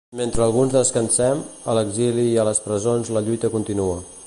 Mentre 0.19 0.43
alguns 0.45 0.71
descansem, 0.75 1.43
a 1.73 1.77
l'exili 1.79 2.25
i 2.31 2.33
a 2.41 2.47
les 2.51 2.65
presons 2.71 3.15
la 3.19 3.25
lluita 3.29 3.53
continua. 3.59 4.03